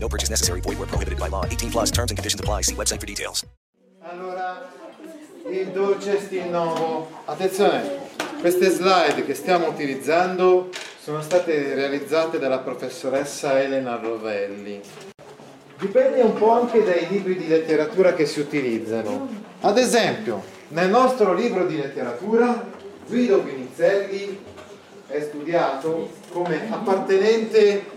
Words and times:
No 0.00 0.08
purchase 0.08 0.30
necessary. 0.30 0.60
Void 0.60 0.78
where 0.78 0.86
prohibited 0.86 1.18
by 1.18 1.28
law. 1.28 1.44
18 1.44 1.70
plus 1.70 1.90
terms 1.90 2.10
and 2.10 2.16
conditions 2.16 2.40
apply. 2.40 2.62
See 2.62 2.74
website 2.74 3.00
for 3.00 3.06
details. 3.06 3.44
Allora, 4.00 4.70
il 5.50 5.68
dolce 5.68 6.20
stinnovo. 6.20 7.10
Attenzione, 7.26 7.82
queste 8.40 8.70
slide 8.70 9.24
che 9.24 9.34
stiamo 9.34 9.68
utilizzando 9.68 10.70
sono 11.02 11.20
state 11.22 11.74
realizzate 11.74 12.38
dalla 12.38 12.58
professoressa 12.58 13.60
Elena 13.60 13.96
Rovelli. 13.96 14.80
Dipende 15.78 16.20
un 16.22 16.34
po' 16.34 16.52
anche 16.52 16.82
dai 16.82 17.06
libri 17.08 17.36
di 17.36 17.48
letteratura 17.48 18.14
che 18.14 18.26
si 18.26 18.40
utilizzano. 18.40 19.28
Ad 19.60 19.78
esempio, 19.78 20.42
nel 20.68 20.90
nostro 20.90 21.34
libro 21.34 21.66
di 21.66 21.76
letteratura, 21.76 22.64
Guido 23.06 23.42
Vinizelli 23.42 24.38
è 25.06 25.20
studiato 25.20 26.10
come 26.30 26.70
appartenente 26.70 27.96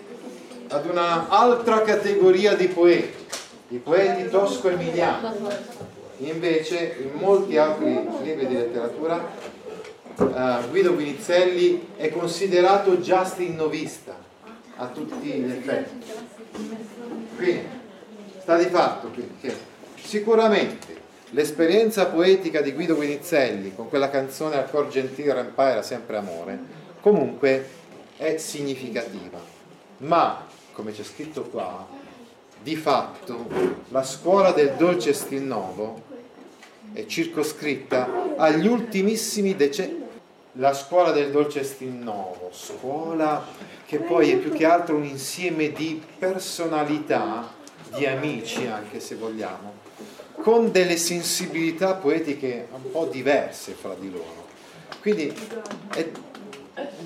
ad 0.71 0.85
un'altra 0.85 1.81
categoria 1.81 2.55
di 2.55 2.67
poeti, 2.67 3.25
i 3.69 3.77
poeti 3.77 4.29
tosco-emiliani. 4.29 5.27
Invece, 6.19 6.97
in 6.99 7.19
molti 7.19 7.57
altri 7.57 8.07
libri 8.23 8.47
di 8.47 8.53
letteratura, 8.53 9.27
eh, 10.17 10.67
Guido 10.69 10.93
Vinizelli 10.93 11.87
è 11.97 12.09
considerato 12.09 12.97
Justin 12.97 13.55
Novista 13.55 14.15
a 14.75 14.87
tutti 14.87 15.27
gli 15.27 15.51
effetti. 15.51 16.05
Quindi, 17.35 17.67
sta 18.39 18.57
di 18.57 18.65
fatto 18.65 19.11
che 19.41 19.55
sicuramente 19.95 20.99
l'esperienza 21.31 22.05
poetica 22.05 22.61
di 22.61 22.71
Guido 22.73 22.95
Vinizelli 22.95 23.73
con 23.75 23.89
quella 23.89 24.09
canzone 24.09 24.57
al 24.57 24.69
cor 24.69 24.89
gentile 24.89 25.37
Empire 25.39 25.81
sempre 25.81 26.17
amore, 26.17 26.59
comunque 27.01 27.67
è 28.17 28.37
significativa. 28.37 29.39
Ma, 29.97 30.45
come 30.73 30.91
c'è 30.91 31.03
scritto 31.03 31.43
qua, 31.43 31.87
di 32.61 32.75
fatto 32.75 33.47
la 33.89 34.03
scuola 34.03 34.51
del 34.51 34.73
dolce 34.77 35.13
stil 35.13 35.41
novo 35.41 36.09
è 36.93 37.05
circoscritta 37.05 38.35
agli 38.37 38.67
ultimissimi 38.67 39.55
decenni. 39.55 39.99
La 40.55 40.73
scuola 40.73 41.11
del 41.11 41.31
dolce 41.31 41.63
stil 41.63 41.91
novo, 41.91 42.49
scuola 42.51 43.47
che 43.85 43.99
poi 43.99 44.31
è 44.31 44.37
più 44.37 44.51
che 44.51 44.65
altro 44.65 44.95
un 44.97 45.05
insieme 45.05 45.71
di 45.71 46.01
personalità, 46.19 47.53
di 47.95 48.05
amici 48.05 48.67
anche 48.67 48.99
se 48.99 49.15
vogliamo, 49.15 49.73
con 50.41 50.71
delle 50.71 50.97
sensibilità 50.97 51.93
poetiche 51.93 52.67
un 52.73 52.91
po' 52.91 53.05
diverse 53.05 53.71
fra 53.71 53.95
di 53.97 54.11
loro. 54.11 54.47
Quindi 54.99 55.33
è, 55.93 56.11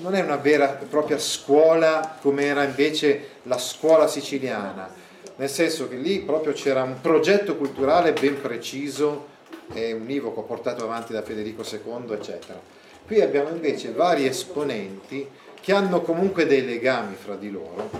non 0.00 0.14
è 0.14 0.20
una 0.20 0.36
vera 0.36 0.80
e 0.80 0.84
propria 0.84 1.18
scuola 1.18 2.18
come 2.20 2.44
era 2.44 2.62
invece 2.64 3.28
la 3.44 3.58
scuola 3.58 4.06
siciliana, 4.06 4.88
nel 5.36 5.48
senso 5.48 5.88
che 5.88 5.96
lì 5.96 6.20
proprio 6.20 6.52
c'era 6.52 6.82
un 6.82 7.00
progetto 7.00 7.56
culturale 7.56 8.12
ben 8.12 8.40
preciso 8.40 9.34
e 9.72 9.92
univoco 9.92 10.42
portato 10.42 10.84
avanti 10.84 11.12
da 11.12 11.22
Federico 11.22 11.62
II, 11.62 12.12
eccetera. 12.12 12.60
Qui 13.04 13.20
abbiamo 13.20 13.48
invece 13.50 13.92
vari 13.92 14.26
esponenti 14.26 15.28
che 15.60 15.72
hanno 15.72 16.00
comunque 16.02 16.46
dei 16.46 16.64
legami 16.64 17.16
fra 17.16 17.34
di 17.34 17.50
loro 17.50 17.90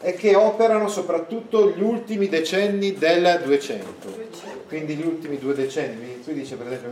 e 0.00 0.14
che 0.14 0.34
operano 0.36 0.88
soprattutto 0.88 1.70
gli 1.70 1.82
ultimi 1.82 2.28
decenni 2.28 2.94
del 2.94 3.40
200, 3.44 4.26
quindi 4.68 4.94
gli 4.94 5.04
ultimi 5.04 5.38
due 5.38 5.54
decenni, 5.54 6.20
qui 6.22 6.34
dice 6.34 6.56
per 6.56 6.72
esempio 6.72 6.90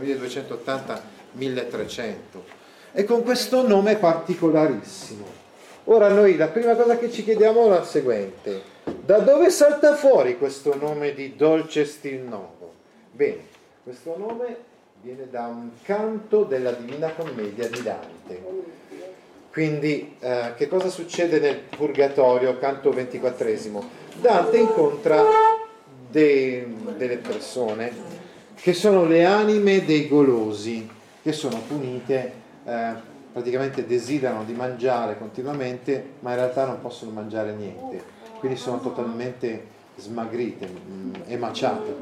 1280-1300, 1.37 2.15
e 2.97 3.03
con 3.03 3.21
questo 3.21 3.67
nome 3.67 3.97
particolarissimo. 3.97 5.23
Ora 5.83 6.09
noi 6.09 6.35
la 6.35 6.47
prima 6.47 6.73
cosa 6.73 6.97
che 6.97 7.11
ci 7.11 7.23
chiediamo 7.23 7.67
è 7.67 7.69
la 7.69 7.83
seguente, 7.83 8.59
da 9.05 9.19
dove 9.19 9.51
salta 9.51 9.93
fuori 9.93 10.35
questo 10.39 10.75
nome 10.75 11.13
di 11.13 11.35
dolce 11.35 11.85
stil 11.85 12.21
novo? 12.21 12.73
Bene, 13.11 13.41
questo 13.83 14.15
nome 14.17 14.57
viene 15.03 15.27
da 15.29 15.45
un 15.45 15.69
canto 15.83 16.43
della 16.43 16.71
Divina 16.71 17.11
Commedia 17.11 17.69
di 17.69 17.83
Dante. 17.83 18.43
Quindi 19.51 20.15
eh, 20.19 20.53
che 20.57 20.67
cosa 20.67 20.89
succede 20.89 21.39
nel 21.39 21.57
Purgatorio, 21.57 22.57
canto 22.57 22.89
ventiquattresimo? 22.89 23.87
Dante 24.19 24.57
incontra 24.57 25.23
de, 26.09 26.67
delle 26.97 27.17
persone 27.17 27.91
che 28.55 28.73
sono 28.73 29.05
le 29.05 29.23
anime 29.23 29.85
dei 29.85 30.07
golosi, 30.07 30.89
che 31.21 31.31
sono 31.31 31.61
punite, 31.67 32.45
eh, 32.67 32.93
praticamente 33.31 33.85
desiderano 33.85 34.43
di 34.43 34.53
mangiare 34.53 35.17
continuamente, 35.17 36.11
ma 36.19 36.31
in 36.31 36.35
realtà 36.35 36.65
non 36.65 36.81
possono 36.81 37.11
mangiare 37.11 37.53
niente, 37.53 38.03
quindi 38.39 38.57
sono 38.57 38.81
totalmente 38.81 39.75
smagrite, 39.95 40.67
mh, 40.67 41.11
emaciate. 41.27 41.95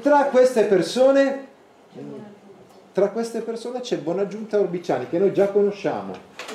Tra 0.00 0.24
queste 0.26 0.64
persone, 0.64 1.46
tra 2.92 3.08
queste 3.08 3.40
persone 3.40 3.80
c'è 3.80 3.98
Bonaggiunta 3.98 4.60
Orbiciani, 4.60 5.08
che 5.08 5.18
noi 5.18 5.32
già 5.32 5.48
conosciamo, 5.48 6.14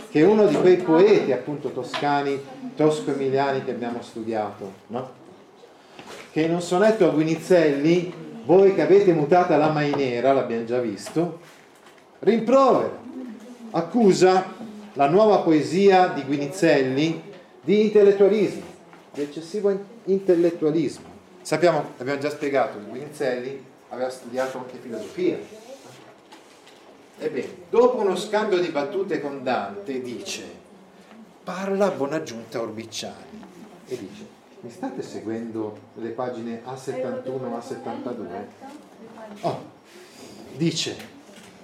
che 0.09 0.21
è 0.21 0.25
uno 0.25 0.45
di 0.45 0.55
quei 0.55 0.77
poeti 0.77 1.31
appunto 1.31 1.71
toscani, 1.71 2.41
tosco-emiliani 2.75 3.65
che 3.65 3.71
abbiamo 3.71 4.01
studiato, 4.01 4.71
no? 4.87 5.17
che 6.31 6.41
in 6.41 6.53
un 6.53 6.61
sonetto 6.61 7.05
a 7.05 7.09
Guinizelli, 7.09 8.13
voi 8.45 8.73
che 8.73 8.81
avete 8.81 9.13
mutata 9.13 9.57
la 9.57 9.69
mainera, 9.69 10.31
l'abbiamo 10.31 10.65
già 10.65 10.79
visto, 10.79 11.39
rimprovera, 12.19 12.97
accusa 13.71 14.53
la 14.93 15.07
nuova 15.07 15.39
poesia 15.39 16.07
di 16.07 16.23
Guinizelli 16.23 17.21
di 17.61 17.81
intellettualismo, 17.81 18.63
di 19.13 19.21
eccessivo 19.21 19.77
intellettualismo. 20.05 21.07
Sappiamo, 21.41 21.93
abbiamo 21.97 22.19
già 22.19 22.29
spiegato, 22.29 22.79
che 22.79 22.85
Guinizelli 22.85 23.63
aveva 23.89 24.09
studiato 24.09 24.57
anche 24.57 24.77
filosofia. 24.81 25.37
Ebbene, 27.17 27.55
dopo 27.69 27.97
uno 28.01 28.15
scambio 28.15 28.59
di 28.59 28.69
battute 28.69 29.19
con 29.19 29.43
Dante, 29.43 30.01
dice, 30.01 30.43
parla 31.43 31.89
Bonaggiunta 31.91 32.61
Orbiciani 32.61 33.43
e 33.87 33.97
dice, 33.97 34.25
mi 34.61 34.69
state 34.69 35.01
seguendo 35.01 35.77
le 35.95 36.09
pagine 36.09 36.61
A71 36.65 37.23
A72? 37.23 38.27
Oh, 39.41 39.63
dice, 40.55 41.17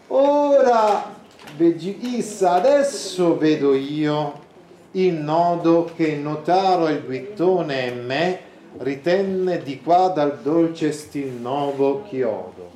ora, 0.08 1.14
Issa, 1.58 2.54
adesso 2.54 3.38
vedo 3.38 3.74
io 3.74 4.44
il 4.92 5.14
nodo 5.14 5.92
che 5.96 6.16
Notaro 6.16 6.88
il 6.88 7.04
Guittone 7.04 7.88
e 7.88 7.92
me 7.92 8.40
ritenne 8.78 9.62
di 9.62 9.82
qua 9.82 10.10
dal 10.10 10.40
dolce 10.42 10.92
stil 10.92 11.32
novo 11.32 12.04
chiodo. 12.04 12.72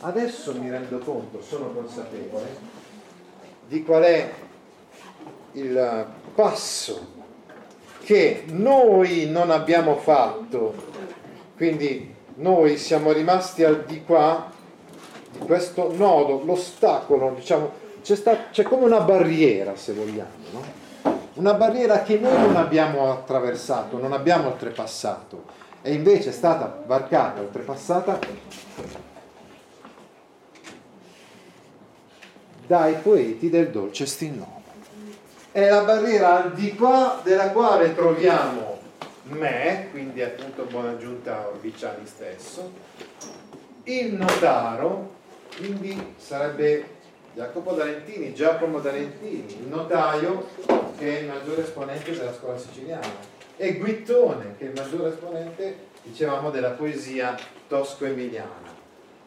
Adesso 0.00 0.54
mi 0.54 0.70
rendo 0.70 0.98
conto, 0.98 1.42
sono 1.42 1.70
consapevole 1.72 2.46
di 3.66 3.82
qual 3.82 4.02
è 4.02 4.30
il 5.52 6.06
passo 6.34 7.16
che 8.02 8.44
noi 8.46 9.26
non 9.28 9.50
abbiamo 9.50 9.96
fatto, 9.96 10.74
quindi 11.56 12.14
noi 12.36 12.78
siamo 12.78 13.12
rimasti 13.12 13.64
al 13.64 13.84
di 13.84 14.02
qua 14.04 14.50
questo 15.38 15.92
nodo, 15.94 16.42
l'ostacolo, 16.44 17.32
diciamo, 17.34 17.70
c'è, 18.02 18.14
sta, 18.14 18.48
c'è 18.50 18.62
come 18.62 18.84
una 18.84 19.00
barriera 19.00 19.76
se 19.76 19.92
vogliamo, 19.92 20.30
no? 20.52 20.62
una 21.34 21.54
barriera 21.54 22.02
che 22.02 22.18
noi 22.18 22.38
non 22.38 22.56
abbiamo 22.56 23.10
attraversato, 23.10 23.98
non 23.98 24.12
abbiamo 24.12 24.48
oltrepassato, 24.48 25.44
e 25.82 25.92
invece 25.92 26.30
è 26.30 26.32
stata 26.32 26.82
varcata, 26.84 27.40
oltrepassata 27.40 28.18
dai 32.66 32.94
poeti 32.94 33.48
del 33.48 33.70
dolce 33.70 34.04
stil 34.04 34.32
novo. 34.32 34.62
È 35.50 35.68
la 35.68 35.82
barriera 35.82 36.42
al 36.42 36.52
di 36.52 36.74
qua 36.74 37.20
della 37.22 37.50
quale 37.50 37.94
troviamo 37.94 38.78
me, 39.30 39.88
quindi 39.90 40.22
appunto 40.22 40.64
buona 40.64 40.96
giunta 40.96 41.48
Orbiciani 41.48 42.06
stesso, 42.06 42.70
il 43.84 44.14
notaro, 44.14 45.16
quindi 45.56 46.14
sarebbe 46.16 46.96
Jacopo 47.34 47.72
D'Alentini, 47.72 48.34
Giacomo 48.34 48.80
D'Alentini, 48.80 49.46
il 49.60 49.68
notaio 49.68 50.46
che 50.98 51.18
è 51.18 51.20
il 51.20 51.28
maggiore 51.28 51.62
esponente 51.62 52.10
della 52.16 52.32
scuola 52.32 52.58
siciliana, 52.58 53.06
e 53.56 53.74
Guittone 53.74 54.56
che 54.58 54.66
è 54.66 54.68
il 54.68 54.74
maggiore 54.74 55.10
esponente 55.10 55.86
dicevamo 56.02 56.50
della 56.50 56.70
poesia 56.70 57.36
tosco-emiliana. 57.68 58.76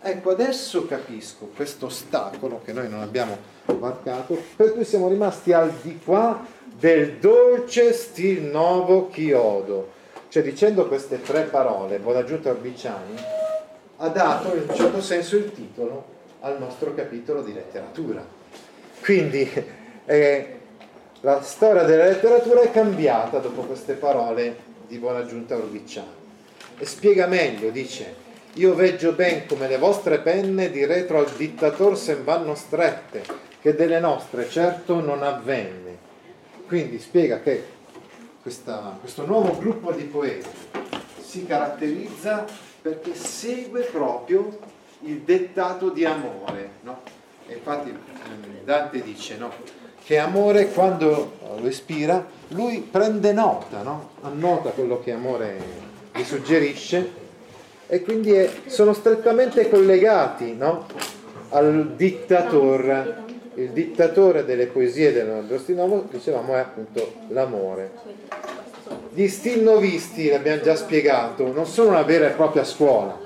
Ecco, 0.03 0.31
adesso 0.31 0.87
capisco 0.87 1.51
questo 1.55 1.85
ostacolo 1.85 2.61
che 2.65 2.73
noi 2.73 2.89
non 2.89 3.01
abbiamo 3.01 3.37
marcato, 3.79 4.35
per 4.55 4.73
cui 4.73 4.83
siamo 4.83 5.07
rimasti 5.07 5.53
al 5.53 5.71
di 5.81 5.99
qua 6.03 6.43
del 6.65 7.17
dolce 7.17 7.93
stil 7.93 8.41
nuovo 8.41 9.09
chiodo. 9.09 9.99
Cioè 10.27 10.41
dicendo 10.41 10.87
queste 10.87 11.21
tre 11.21 11.43
parole, 11.43 11.99
Bonaggiunta 11.99 12.49
Orbiciani, 12.49 13.15
ha 14.03 14.09
dato 14.09 14.55
in 14.55 14.63
un 14.67 14.75
certo 14.75 14.99
senso 14.99 15.37
il 15.37 15.53
titolo 15.53 16.19
al 16.39 16.57
nostro 16.59 16.93
capitolo 16.95 17.43
di 17.43 17.53
letteratura. 17.53 18.25
Quindi 18.99 19.47
eh, 20.05 20.59
la 21.21 21.43
storia 21.43 21.83
della 21.83 22.05
letteratura 22.05 22.61
è 22.61 22.71
cambiata 22.71 23.37
dopo 23.37 23.61
queste 23.61 23.93
parole 23.93 24.69
di 24.87 24.97
Bonaggiunta 24.97 25.55
Orbiciani. 25.55 26.19
E 26.79 26.85
spiega 26.87 27.27
meglio, 27.27 27.69
dice, 27.69 28.15
io 28.53 28.73
veggio 28.73 29.11
ben 29.11 29.45
come 29.45 29.67
le 29.67 29.77
vostre 29.77 30.17
penne 30.17 30.71
di 30.71 30.83
retro 30.83 31.19
al 31.19 31.29
dittator 31.37 31.95
sen 31.95 32.23
vanno 32.23 32.55
strette, 32.55 33.23
che 33.61 33.75
delle 33.75 33.99
nostre 33.99 34.49
certo 34.49 34.99
non 34.99 35.21
avvenne. 35.21 36.09
Quindi 36.65 36.97
spiega 36.97 37.39
che 37.41 37.63
questa, 38.41 38.97
questo 38.99 39.27
nuovo 39.27 39.55
gruppo 39.59 39.91
di 39.91 40.05
poeti 40.05 40.49
si 41.19 41.45
caratterizza 41.45 42.70
perché 42.81 43.13
segue 43.13 43.81
proprio 43.81 44.57
il 45.01 45.19
dettato 45.19 45.89
di 45.89 46.05
amore. 46.05 46.69
No? 46.81 47.01
Infatti 47.47 47.91
mm, 47.91 48.63
Dante 48.63 49.01
dice 49.01 49.37
no? 49.37 49.51
che 50.03 50.17
amore 50.17 50.71
quando 50.71 51.37
lo 51.59 51.67
ispira, 51.67 52.25
lui 52.49 52.79
prende 52.79 53.33
nota, 53.33 53.81
no? 53.81 54.11
annota 54.21 54.69
quello 54.71 54.99
che 54.99 55.11
amore 55.11 55.89
gli 56.13 56.23
suggerisce 56.23 57.19
e 57.87 58.01
quindi 58.01 58.31
è, 58.31 58.49
sono 58.67 58.93
strettamente 58.93 59.69
collegati 59.69 60.57
al 61.49 61.93
dittatore. 61.95 63.29
Il 63.55 63.71
dittatore 63.71 64.45
delle 64.45 64.67
poesie 64.67 65.11
del 65.11 65.43
Dostinovo, 65.43 66.07
dicevamo, 66.09 66.55
è 66.55 66.59
appunto 66.59 67.15
l'amore. 67.27 67.91
Gli 69.13 69.27
stilnovisti, 69.27 70.29
l'abbiamo 70.29 70.61
già 70.61 70.75
spiegato, 70.75 71.51
non 71.51 71.65
sono 71.65 71.89
una 71.89 72.03
vera 72.03 72.27
e 72.27 72.31
propria 72.31 72.63
scuola, 72.63 73.19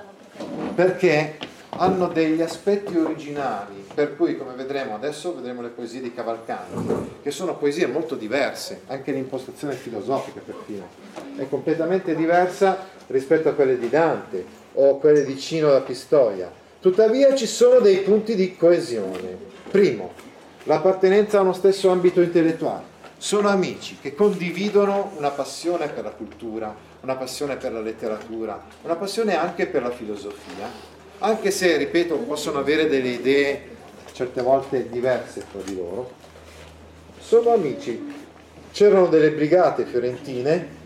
perché 0.74 1.38
hanno 1.70 2.08
degli 2.08 2.42
aspetti 2.42 2.98
originali, 2.98 3.86
per 3.94 4.16
cui 4.16 4.36
come 4.36 4.54
vedremo 4.56 4.96
adesso 4.96 5.36
vedremo 5.36 5.62
le 5.62 5.70
poesie 5.70 6.02
di 6.02 6.14
Cavalcanti, 6.14 7.20
che 7.22 7.32
sono 7.32 7.56
poesie 7.56 7.86
molto 7.86 8.16
diverse, 8.16 8.82
anche 8.88 9.12
l'impostazione 9.12 9.76
filosofica 9.76 10.42
perfino 10.44 11.06
è 11.38 11.48
completamente 11.50 12.16
diversa 12.16 12.78
rispetto 13.08 13.50
a 13.50 13.54
quelle 13.54 13.78
di 13.78 13.90
Dante 13.90 14.46
o 14.74 14.98
quelle 14.98 15.24
di 15.24 15.38
Cino 15.38 15.70
da 15.70 15.82
Pistoia. 15.82 16.52
Tuttavia 16.80 17.36
ci 17.36 17.46
sono 17.48 17.80
dei 17.80 17.98
punti 17.98 18.36
di 18.36 18.56
coesione. 18.56 19.38
Primo, 19.70 20.14
l'appartenenza 20.64 21.40
a 21.40 21.42
uno 21.42 21.54
stesso 21.54 21.90
ambito 21.90 22.22
intellettuale. 22.22 22.95
Sono 23.18 23.50
amici 23.50 23.98
che 24.02 24.14
condividono 24.14 25.14
una 25.18 25.30
passione 25.30 25.88
per 25.88 26.04
la 26.04 26.12
cultura, 26.12 26.76
una 27.02 27.16
passione 27.16 27.56
per 27.56 27.72
la 27.72 27.82
letteratura, 27.82 28.62
una 28.84 28.96
passione 28.96 29.38
anche 29.38 29.68
per 29.68 29.82
la 29.82 29.92
filosofia, 29.92 30.70
anche 31.20 31.52
se, 31.52 31.78
ripeto, 31.78 32.18
possono 32.18 32.60
avere 32.60 32.88
delle 32.88 33.10
idee 33.10 33.74
certe 34.12 34.42
volte 34.42 34.90
diverse 34.90 35.46
tra 35.52 35.62
di 35.62 35.76
loro. 35.76 36.12
Sono 37.20 37.54
amici. 37.54 38.24
C'erano 38.72 39.08
delle 39.08 39.32
brigate 39.32 39.86
fiorentine 39.86 40.84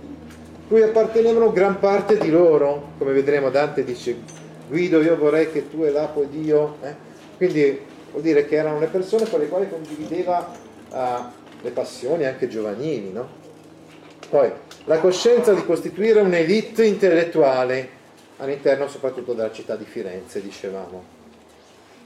cui 0.69 0.83
appartenevano 0.83 1.51
gran 1.51 1.79
parte 1.79 2.19
di 2.19 2.29
loro, 2.29 2.91
come 2.99 3.11
vedremo 3.11 3.49
Dante 3.49 3.83
dice 3.83 4.15
Guido 4.67 5.01
io 5.01 5.17
vorrei 5.17 5.51
che 5.51 5.67
tu 5.67 5.83
e 5.83 5.89
l'Apo 5.89 6.21
ed 6.21 6.35
io, 6.35 6.77
eh? 6.83 6.93
quindi 7.37 7.79
vuol 8.11 8.21
dire 8.21 8.45
che 8.45 8.55
erano 8.55 8.77
le 8.77 8.85
persone 8.85 9.27
con 9.27 9.39
le 9.39 9.47
quali 9.47 9.67
condivideva 9.67 10.47
uh, 10.91 10.95
le 11.61 11.69
passioni 11.71 12.25
anche 12.25 12.47
giovanili. 12.47 13.11
No? 13.11 13.27
Poi 14.29 14.51
la 14.85 14.99
coscienza 14.99 15.53
di 15.53 15.65
costituire 15.65 16.19
un'elite 16.21 16.85
intellettuale 16.85 17.97
all'interno 18.37 18.87
soprattutto 18.87 19.33
della 19.33 19.51
città 19.51 19.75
di 19.75 19.85
Firenze, 19.85 20.41
dicevamo. 20.41 21.17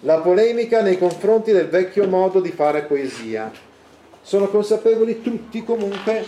La 0.02 0.20
polemica 0.20 0.82
nei 0.82 0.98
confronti 0.98 1.52
del 1.52 1.70
vecchio 1.70 2.08
modo 2.08 2.42
di 2.42 2.52
fare 2.52 2.84
poesia. 2.84 3.52
Sono 4.22 4.48
consapevoli 4.48 5.22
tutti 5.22 5.64
comunque 5.64 6.26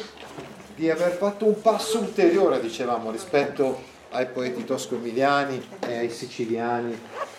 di 0.75 0.89
aver 0.89 1.11
fatto 1.11 1.45
un 1.45 1.59
passo 1.61 1.99
ulteriore, 1.99 2.59
dicevamo, 2.59 3.11
rispetto 3.11 3.93
ai 4.11 4.27
poeti 4.27 4.63
tosco-emiliani 4.63 5.61
ai 5.87 6.09
siciliani, 6.09 6.97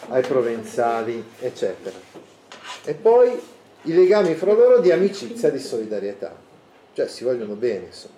ai 0.09 0.23
provenzali, 0.23 1.25
eccetera. 1.39 1.97
E 2.85 2.95
poi 2.95 3.39
i 3.87 3.95
legami 3.95 4.35
fra 4.35 4.53
loro 4.53 4.81
di 4.81 4.91
amicizia 4.91 5.49
e 5.49 5.53
di 5.53 5.61
solidarietà, 5.61 6.35
cioè 6.93 7.07
si 7.07 7.23
vogliono 7.23 7.55
bene. 7.55 7.87
Insomma. 7.87 8.15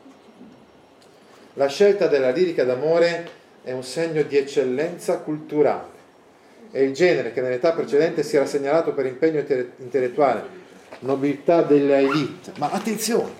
La 1.54 1.66
scelta 1.66 2.06
della 2.06 2.30
lirica 2.30 2.64
d'amore 2.64 3.30
è 3.62 3.72
un 3.72 3.82
segno 3.82 4.22
di 4.22 4.36
eccellenza 4.36 5.18
culturale. 5.18 5.96
È 6.70 6.78
il 6.78 6.92
genere 6.92 7.32
che 7.32 7.42
nell'età 7.42 7.72
precedente 7.72 8.22
si 8.22 8.36
era 8.36 8.46
segnalato 8.46 8.92
per 8.92 9.06
impegno 9.06 9.44
intellettuale, 9.78 10.56
nobiltà 11.00 11.62
della 11.62 11.98
elite. 11.98 12.52
Ma 12.56 12.70
attenzione, 12.70 13.32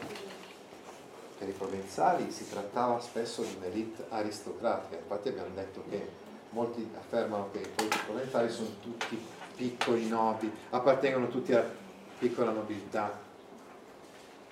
per 1.39 1.49
i 1.49 1.53
provenzali 1.53 2.31
si 2.31 2.49
trattava 2.49 3.01
spesso 3.01 3.43
di 3.43 3.55
un'elite 3.59 4.05
aristocratica, 4.11 4.97
infatti 4.97 5.29
abbiamo 5.29 5.51
detto 5.55 5.83
che 5.89 6.07
molti 6.51 6.87
affermano 6.99 7.51
che 7.53 7.61
i 7.61 7.89
provenzali 8.05 8.51
sono 8.51 8.69
tutti 8.83 9.19
piccoli 9.57 10.09
nobili, 10.09 10.53
appartengono 10.71 11.29
tutti 11.29 11.53
alla 11.53 11.87
piccola 12.19 12.51
nobiltà. 12.51 13.19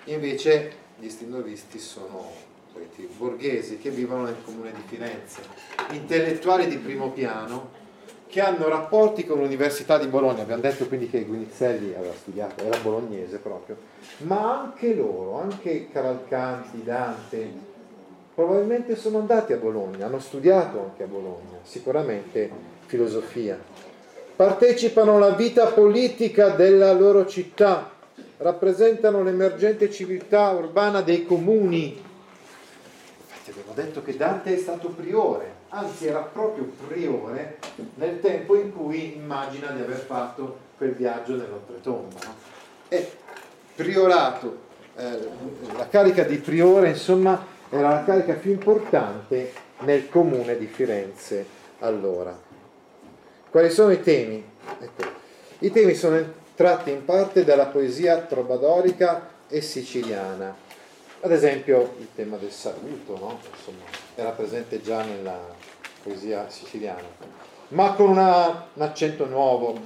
Invece 0.05 0.73
gli 0.99 1.09
stilnovisti 1.09 1.79
sono 1.79 2.31
poeti 2.73 3.09
borghesi 3.17 3.79
che 3.79 3.91
vivono 3.91 4.25
nel 4.25 4.37
comune 4.45 4.73
di 4.73 4.83
Firenze, 4.87 5.41
intellettuali 5.91 6.69
di 6.69 6.77
primo 6.77 7.11
piano 7.11 7.85
che 8.29 8.41
hanno 8.41 8.69
rapporti 8.69 9.25
con 9.25 9.39
l'Università 9.39 9.99
di 9.99 10.09
Bologna, 10.09 10.43
abbiamo 10.43 10.61
detto 10.61 10.87
quindi 10.87 11.09
che 11.09 11.25
Guinizelli 11.25 11.95
aveva 11.95 12.13
studiato, 12.13 12.65
era 12.65 12.77
bolognese 12.79 13.39
proprio, 13.39 13.77
ma 14.19 14.61
anche 14.61 14.95
loro, 14.95 15.41
anche 15.41 15.89
Cavalcanti, 15.91 16.83
Dante, 16.83 17.51
probabilmente 18.35 18.97
sono 18.97 19.19
andati 19.19 19.53
a 19.53 19.57
Bologna, 19.57 20.07
hanno 20.07 20.19
studiato 20.19 20.81
anche 20.81 21.05
a 21.05 21.07
Bologna, 21.07 21.59
sicuramente 21.62 22.51
filosofia. 22.85 23.59
Partecipano 24.37 25.16
alla 25.16 25.31
vita 25.31 25.69
politica 25.69 26.50
della 26.50 26.93
loro 26.93 27.25
città, 27.25 27.90
rappresentano 28.37 29.23
l'emergente 29.23 29.90
civiltà 29.90 30.50
urbana 30.50 31.00
dei 31.00 31.25
comuni. 31.25 31.99
Infatti 33.19 33.50
abbiamo 33.50 33.73
detto 33.73 34.02
che 34.02 34.14
Dante 34.14 34.55
è 34.55 34.59
stato 34.59 34.88
priore, 34.88 35.52
anzi 35.71 36.09
era 36.09 36.19
proprio 36.19 36.71
priore 36.87 37.57
nel 37.95 38.21
tempo 38.21 38.57
in 38.57 38.76
cui 38.76 39.16
immagina 39.16 39.71
di 39.71 39.81
aver 39.81 40.05
fatto 40.05 40.59
quel 40.76 40.93
viaggio 40.93 41.35
nell'oltretomba. 41.35 42.19
No? 42.23 42.35
E 42.88 43.11
priorato, 43.75 44.59
eh, 44.97 45.28
la 45.75 45.88
carica 45.88 46.25
di 46.25 46.37
priore 46.37 46.90
insomma 46.90 47.43
era 47.71 47.88
la 47.88 48.05
carica 48.05 48.35
più 48.35 48.50
importante 48.50 49.50
nel 49.78 50.11
comune 50.11 50.59
di 50.59 50.66
Firenze 50.66 51.47
allora. 51.78 52.47
Quali 53.57 53.71
sono 53.71 53.91
i 53.91 54.03
temi? 54.03 54.45
Ecco, 54.81 55.03
I 55.61 55.71
temi 55.71 55.95
sono 55.95 56.23
tratti 56.55 56.91
in 56.91 57.07
parte 57.07 57.43
dalla 57.43 57.65
poesia 57.65 58.19
trobadorica 58.19 59.31
e 59.49 59.63
siciliana. 59.63 60.55
Ad 61.23 61.33
esempio 61.33 61.95
il 61.99 62.09
tema 62.15 62.37
del 62.37 62.51
saluto, 62.51 63.17
no? 63.19 63.41
Insomma, 63.51 63.85
era 64.15 64.33
presente 64.33 64.83
già 64.83 65.03
nella 65.05 65.41
poesia 66.03 66.51
siciliana, 66.51 67.09
ma 67.69 67.95
con 67.95 68.11
una, 68.11 68.67
un 68.75 68.83
accento 68.83 69.25
nuovo, 69.25 69.81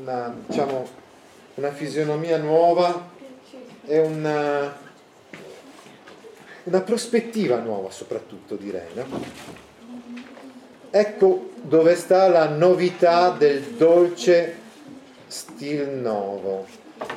una, 0.00 0.34
diciamo, 0.46 0.88
una 1.56 1.70
fisionomia 1.70 2.38
nuova 2.38 3.10
e 3.84 3.98
una, 3.98 4.74
una 6.62 6.80
prospettiva 6.80 7.58
nuova 7.58 7.90
soprattutto 7.90 8.56
direi. 8.56 8.88
No? 8.94 9.71
Ecco 10.94 11.48
dove 11.62 11.94
sta 11.94 12.28
la 12.28 12.50
novità 12.50 13.30
del 13.30 13.62
dolce 13.62 14.56
stil 15.26 15.88
nuovo. 15.88 16.66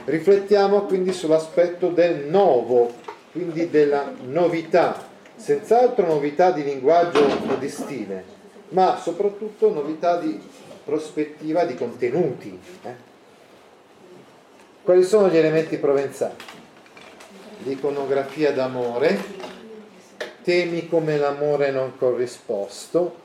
Riflettiamo 0.05 0.83
quindi 0.83 1.11
sull'aspetto 1.11 1.89
del 1.89 2.27
nuovo, 2.27 2.93
quindi 3.33 3.69
della 3.69 4.13
novità 4.27 5.05
senz'altro 5.35 6.07
novità 6.07 6.51
di 6.51 6.63
linguaggio 6.63 7.19
o 7.19 7.55
di 7.55 7.67
stile, 7.67 8.23
ma 8.69 8.97
soprattutto 8.97 9.73
novità 9.73 10.19
di 10.19 10.41
prospettiva, 10.85 11.65
di 11.65 11.75
contenuti. 11.75 12.57
Eh? 12.81 12.95
Quali 14.83 15.03
sono 15.03 15.27
gli 15.27 15.35
elementi 15.35 15.75
provenzali? 15.75 16.35
L'iconografia 17.63 18.53
d'amore, 18.53 19.21
temi 20.43 20.87
come 20.87 21.17
l'amore 21.17 21.71
non 21.71 21.97
corrisposto, 21.97 23.23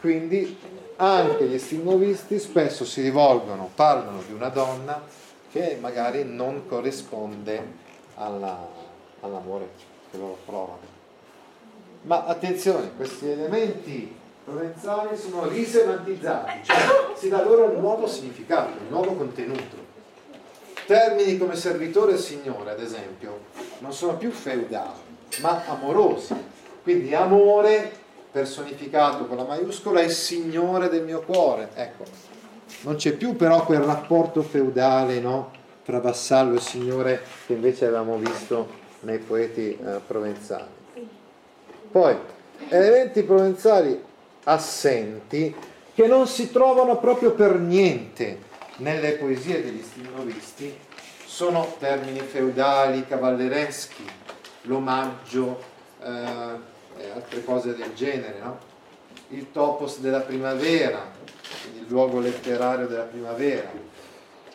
quindi 0.00 0.58
anche 0.96 1.46
gli 1.46 1.58
stigmovisti 1.58 2.38
spesso 2.38 2.84
si 2.84 3.02
rivolgono, 3.02 3.70
parlano 3.74 4.22
di 4.26 4.32
una 4.32 4.48
donna 4.48 5.02
che 5.50 5.76
magari 5.80 6.24
non 6.24 6.66
corrisponde 6.66 7.62
alla, 8.14 8.66
all'amore 9.20 9.68
che 10.10 10.16
loro 10.16 10.38
provano. 10.44 10.98
Ma 12.02 12.24
attenzione, 12.24 12.92
questi 12.96 13.28
elementi 13.28 14.14
provenzali 14.44 15.16
sono 15.16 15.46
risemantizzati, 15.48 16.64
cioè 16.64 16.76
si 17.14 17.28
dà 17.28 17.42
loro 17.42 17.70
un 17.70 17.80
nuovo 17.80 18.06
significato, 18.06 18.78
un 18.80 18.88
nuovo 18.88 19.12
contenuto. 19.12 19.88
Termini 20.86 21.36
come 21.36 21.56
servitore 21.56 22.14
e 22.14 22.18
signore, 22.18 22.70
ad 22.70 22.80
esempio, 22.80 23.40
non 23.80 23.92
sono 23.92 24.16
più 24.16 24.30
feudali, 24.30 25.00
ma 25.40 25.62
amorosi. 25.66 26.34
Quindi 26.82 27.14
amore 27.14 27.99
personificato 28.30 29.26
con 29.26 29.36
la 29.36 29.44
maiuscola 29.44 30.00
è 30.00 30.08
signore 30.08 30.88
del 30.88 31.02
mio 31.02 31.20
cuore. 31.20 31.70
Ecco, 31.74 32.04
non 32.82 32.96
c'è 32.96 33.12
più 33.12 33.36
però 33.36 33.64
quel 33.64 33.80
rapporto 33.80 34.42
feudale 34.42 35.20
no? 35.20 35.50
tra 35.84 36.00
vassallo 36.00 36.56
e 36.56 36.60
signore 36.60 37.22
che 37.46 37.54
invece 37.54 37.86
avevamo 37.86 38.16
visto 38.16 38.68
nei 39.00 39.18
poeti 39.18 39.76
eh, 39.76 40.00
provenzali. 40.06 40.78
Poi, 41.90 42.16
elementi 42.68 43.22
provenzali 43.22 44.00
assenti 44.44 45.54
che 45.92 46.06
non 46.06 46.26
si 46.26 46.50
trovano 46.50 46.98
proprio 46.98 47.32
per 47.32 47.58
niente 47.58 48.48
nelle 48.76 49.12
poesie 49.12 49.62
degli 49.62 49.82
stilnovisti 49.82 50.78
sono 51.26 51.74
termini 51.78 52.20
feudali, 52.20 53.06
cavallereschi, 53.06 54.04
l'omaggio 54.62 55.62
eh, 56.02 56.78
e 57.00 57.10
altre 57.10 57.44
cose 57.44 57.74
del 57.74 57.92
genere, 57.94 58.38
no? 58.42 58.58
il 59.28 59.50
topos 59.52 59.98
della 59.98 60.20
primavera, 60.20 61.10
il 61.74 61.84
luogo 61.88 62.20
letterario 62.20 62.86
della 62.86 63.04
primavera, 63.04 63.70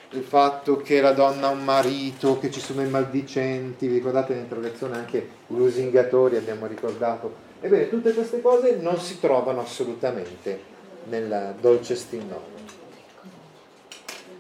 il 0.10 0.24
fatto 0.24 0.78
che 0.78 1.02
la 1.02 1.12
donna 1.12 1.48
ha 1.48 1.52
un 1.52 1.64
marito, 1.64 2.40
che 2.40 2.52
ci 2.52 2.60
sono 2.60 2.82
i 2.82 2.90
maldicenti, 2.90 3.88
vi 3.88 3.96
ricordate 3.96 4.34
l'interrogazione 4.34 4.98
anche 4.98 5.30
lusingatori 5.48 6.38
abbiamo 6.38 6.68
ricordato. 6.68 7.44
Ebbene, 7.60 7.90
tutte 7.90 8.14
queste 8.14 8.42
cose 8.42 8.78
non 8.78 9.00
si 9.00 9.20
trovano 9.20 9.62
assolutamente 9.62 10.74
nel 11.06 11.56
dolce 11.60 11.96
stinnovo. 11.96 12.54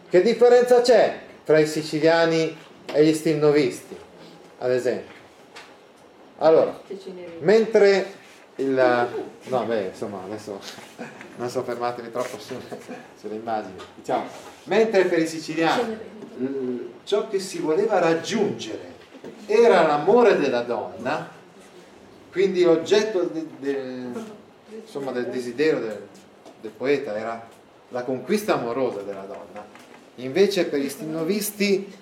Che 0.09 0.21
differenza 0.21 0.81
c'è 0.81 1.19
tra 1.43 1.59
i 1.59 1.67
siciliani 1.67 2.55
e 2.93 3.05
gli 3.05 3.13
stinnovisti, 3.13 3.97
ad 4.59 4.71
esempio? 4.71 5.14
Allora, 6.37 6.81
mentre 7.39 8.13
il... 8.55 9.07
No, 9.43 9.63
beh, 9.63 9.87
insomma, 9.87 10.23
adesso 10.23 10.59
non 11.37 11.49
so 11.49 11.63
fermatevi 11.63 12.11
troppo 12.11 12.39
sulle, 12.39 12.61
sulle 13.19 13.35
immagini. 13.35 13.75
Diciamo, 13.95 14.25
mentre 14.63 15.05
per 15.05 15.19
i 15.19 15.27
siciliani 15.27 15.97
ciò 17.03 17.27
che 17.27 17.39
si 17.39 17.59
voleva 17.59 17.99
raggiungere 17.99 18.93
era 19.45 19.85
l'amore 19.85 20.37
della 20.37 20.61
donna, 20.61 21.29
quindi 22.31 22.63
l'oggetto 22.63 23.23
de, 23.23 23.45
de, 23.59 24.07
insomma, 24.81 25.11
del 25.11 25.27
desiderio 25.27 25.79
del, 25.79 26.07
del 26.61 26.71
poeta 26.71 27.15
era 27.15 27.47
la 27.89 28.03
conquista 28.03 28.55
amorosa 28.55 29.01
della 29.01 29.21
donna, 29.21 29.65
invece 30.15 30.65
per 30.65 30.79
gli 30.79 30.89
stinnovisti 30.89 31.93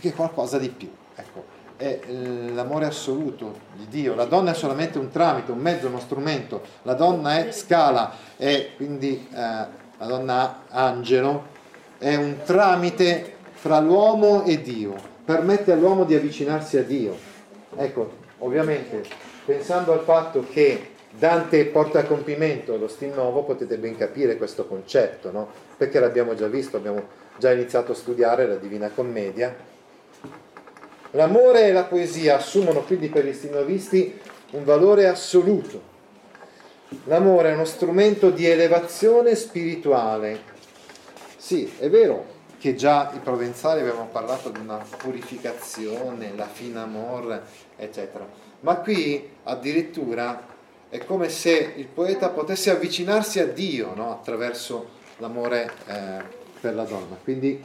che 0.00 0.12
qualcosa 0.12 0.58
di 0.58 0.68
più. 0.68 0.90
Ecco, 1.14 1.55
è 1.76 2.00
l'amore 2.08 2.86
assoluto 2.86 3.58
di 3.74 3.86
Dio. 3.88 4.14
La 4.14 4.24
donna 4.24 4.52
è 4.52 4.54
solamente 4.54 4.98
un 4.98 5.10
tramite, 5.10 5.52
un 5.52 5.58
mezzo, 5.58 5.86
uno 5.86 6.00
strumento. 6.00 6.62
La 6.82 6.94
donna 6.94 7.38
è 7.38 7.52
scala, 7.52 8.12
è 8.36 8.70
quindi 8.76 9.28
eh, 9.30 9.36
la 9.36 10.06
donna 10.06 10.62
angelo, 10.68 11.54
è 11.98 12.14
un 12.14 12.38
tramite 12.44 13.34
fra 13.52 13.78
l'uomo 13.80 14.44
e 14.44 14.60
Dio, 14.60 14.94
permette 15.24 15.72
all'uomo 15.72 16.04
di 16.04 16.14
avvicinarsi 16.14 16.76
a 16.78 16.82
Dio. 16.82 17.16
Ecco, 17.76 18.12
ovviamente, 18.38 19.02
pensando 19.44 19.92
al 19.92 20.00
fatto 20.00 20.44
che 20.50 20.90
Dante 21.10 21.64
porta 21.66 22.00
a 22.00 22.04
compimento 22.04 22.76
lo 22.76 22.88
stil 22.88 23.12
nuovo, 23.14 23.42
potete 23.42 23.78
ben 23.78 23.96
capire 23.96 24.36
questo 24.36 24.66
concetto, 24.66 25.30
no? 25.30 25.48
Perché 25.76 25.98
l'abbiamo 25.98 26.34
già 26.34 26.46
visto, 26.46 26.76
abbiamo 26.76 27.02
già 27.38 27.52
iniziato 27.52 27.92
a 27.92 27.94
studiare 27.94 28.46
la 28.46 28.56
Divina 28.56 28.90
Commedia 28.94 29.74
L'amore 31.12 31.66
e 31.66 31.72
la 31.72 31.84
poesia 31.84 32.36
assumono 32.36 32.82
quindi 32.82 33.08
per 33.08 33.24
gli 33.24 33.32
stinovisti 33.32 34.18
un 34.52 34.64
valore 34.64 35.06
assoluto. 35.06 35.94
L'amore 37.04 37.50
è 37.50 37.54
uno 37.54 37.64
strumento 37.64 38.30
di 38.30 38.46
elevazione 38.46 39.34
spirituale. 39.34 40.54
Sì, 41.36 41.72
è 41.78 41.88
vero 41.88 42.34
che 42.58 42.74
già 42.74 43.12
i 43.14 43.18
provenzali 43.18 43.80
avevano 43.80 44.08
parlato 44.10 44.50
di 44.50 44.58
una 44.58 44.84
purificazione, 44.98 46.32
la 46.34 46.48
fine 46.48 46.80
amor, 46.80 47.42
eccetera. 47.76 48.26
Ma 48.60 48.76
qui 48.76 49.28
addirittura 49.44 50.54
è 50.88 51.04
come 51.04 51.28
se 51.28 51.74
il 51.76 51.86
poeta 51.86 52.30
potesse 52.30 52.70
avvicinarsi 52.70 53.40
a 53.40 53.46
Dio 53.46 53.94
no? 53.94 54.10
attraverso 54.10 54.88
l'amore 55.18 55.70
eh, 55.86 56.22
per 56.60 56.74
la 56.74 56.84
donna. 56.84 57.16
Quindi 57.22 57.62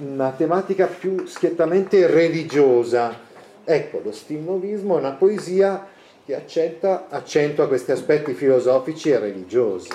una 0.00 0.30
tematica 0.30 0.86
più 0.86 1.26
schiettamente 1.26 2.06
religiosa. 2.06 3.26
Ecco, 3.64 4.00
lo 4.02 4.12
stilnovismo 4.12 4.96
è 4.96 4.98
una 5.00 5.12
poesia 5.12 5.86
che 6.24 6.34
accenta, 6.34 7.06
accentua 7.08 7.68
questi 7.68 7.92
aspetti 7.92 8.34
filosofici 8.34 9.10
e 9.10 9.18
religiosi. 9.18 9.90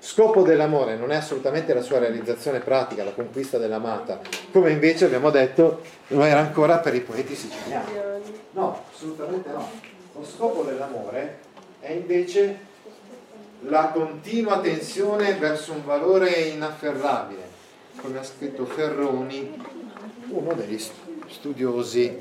Scopo 0.00 0.42
dell'amore 0.42 0.96
non 0.96 1.10
è 1.10 1.16
assolutamente 1.16 1.74
la 1.74 1.82
sua 1.82 1.98
realizzazione 1.98 2.60
pratica, 2.60 3.02
la 3.02 3.12
conquista 3.12 3.58
dell'amata, 3.58 4.20
come 4.52 4.70
invece 4.70 5.06
abbiamo 5.06 5.30
detto 5.30 5.80
lo 6.08 6.22
era 6.22 6.38
ancora 6.38 6.78
per 6.78 6.94
i 6.94 7.00
poeti 7.00 7.34
siciliani. 7.34 7.92
No, 8.52 8.84
assolutamente 8.92 9.50
no. 9.50 9.68
Lo 10.14 10.24
scopo 10.24 10.62
dell'amore 10.62 11.38
è 11.80 11.92
invece 11.92 12.66
la 13.62 13.90
continua 13.92 14.60
tensione 14.60 15.34
verso 15.34 15.72
un 15.72 15.84
valore 15.84 16.30
inafferrabile, 16.30 17.42
come 18.00 18.18
ha 18.18 18.22
scritto 18.22 18.64
Ferroni, 18.64 19.60
uno 20.28 20.54
degli 20.54 20.80
studiosi 21.26 22.16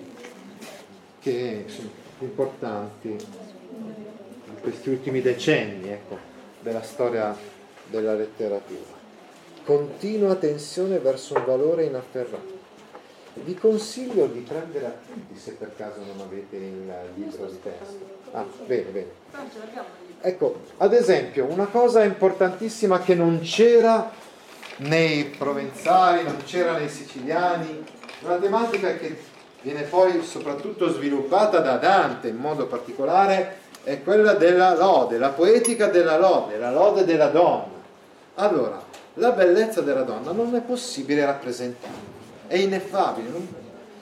che 1.20 1.66
sono 1.68 1.90
importanti 2.20 3.10
in 3.10 4.62
questi 4.62 4.90
ultimi 4.90 5.22
decenni 5.22 5.90
ecco, 5.90 6.18
della 6.62 6.82
storia 6.82 7.36
della 7.90 8.16
letteratura. 8.16 8.96
Continua 9.64 10.36
tensione 10.36 11.00
verso 11.00 11.36
un 11.36 11.46
valore 11.46 11.86
inafferrato. 11.86 12.56
Vi 13.34 13.54
consiglio 13.54 14.26
di 14.26 14.40
prendere 14.40 14.86
appunti 14.88 15.38
se 15.38 15.52
per 15.52 15.74
caso 15.76 16.00
non 16.00 16.26
avete 16.26 16.56
il 16.56 16.92
libro 17.16 17.46
di 17.46 17.60
testo. 17.62 18.16
Ah, 18.32 18.46
bene, 18.66 18.90
bene. 18.90 19.10
Ecco, 20.22 20.62
ad 20.78 20.94
esempio, 20.94 21.46
una 21.46 21.68
cosa 21.68 22.04
importantissima 22.04 23.00
che 23.02 23.14
non 23.14 23.42
c'era 23.42 24.12
nei 24.78 25.26
provenzali, 25.26 26.24
non 26.24 26.38
c'era 26.44 26.78
nei 26.78 26.90
siciliani, 26.90 27.84
una 28.22 28.36
tematica 28.36 28.96
che 28.96 29.18
viene 29.62 29.84
poi 29.84 30.24
soprattutto 30.24 30.90
sviluppata 30.90 31.60
da 31.60 31.78
Dante 31.78 32.28
in 32.28 32.38
modo 32.38 32.68
particolare 32.68 33.66
è 33.84 34.02
quella 34.04 34.34
della 34.34 34.76
lode, 34.76 35.18
la 35.18 35.30
poetica 35.30 35.88
della 35.88 36.18
lode, 36.18 36.58
la 36.58 36.72
lode 36.72 37.06
della 37.06 37.28
donna. 37.28 37.76
Allora, 38.36 38.84
la 39.16 39.32
bellezza 39.32 39.82
della 39.82 40.04
donna 40.04 40.32
non 40.32 40.54
è 40.56 40.62
possibile 40.62 41.26
rappresentare, 41.26 41.94
è 42.48 42.58
ineffabile, 42.58 43.30
non, 43.30 43.48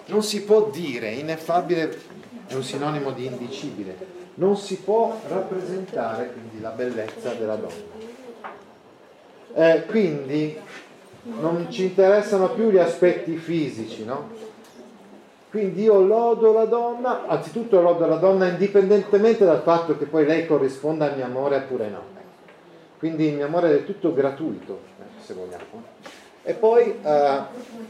non 0.07 0.23
si 0.23 0.41
può 0.43 0.69
dire, 0.69 1.11
ineffabile 1.11 1.99
è 2.47 2.53
un 2.53 2.63
sinonimo 2.63 3.11
di 3.11 3.25
indicibile, 3.25 3.95
non 4.35 4.57
si 4.57 4.77
può 4.77 5.19
rappresentare 5.27 6.31
quindi 6.31 6.59
la 6.59 6.71
bellezza 6.71 7.33
della 7.33 7.55
donna. 7.55 7.93
Eh, 9.57 9.85
quindi 9.87 10.59
non 11.39 11.67
ci 11.71 11.85
interessano 11.85 12.49
più 12.49 12.69
gli 12.69 12.77
aspetti 12.77 13.37
fisici, 13.37 14.03
no? 14.03 14.27
Quindi 15.49 15.83
io 15.83 16.01
lodo 16.01 16.51
la 16.51 16.65
donna, 16.65 17.25
anzitutto 17.27 17.79
lodo 17.79 18.05
la 18.05 18.17
donna 18.17 18.47
indipendentemente 18.47 19.45
dal 19.45 19.61
fatto 19.61 19.97
che 19.97 20.07
poi 20.07 20.25
lei 20.25 20.45
corrisponda 20.45 21.05
al 21.05 21.15
mio 21.15 21.23
amore 21.23 21.55
oppure 21.55 21.87
no. 21.87 22.01
Quindi 22.99 23.27
il 23.27 23.35
mio 23.35 23.45
amore 23.45 23.69
è 23.69 23.71
del 23.71 23.85
tutto 23.85 24.13
gratuito, 24.13 24.79
eh, 24.99 25.23
se 25.23 25.33
vogliamo. 25.33 25.83
E 26.43 26.53
poi 26.53 26.99
eh, 27.01 27.39